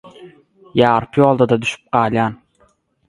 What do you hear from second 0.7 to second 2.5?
Ýarpy ýolda-da düşüp galýan.